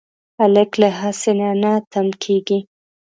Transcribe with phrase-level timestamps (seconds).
[0.39, 2.59] هلک له هڅې نه نه تم کېږي.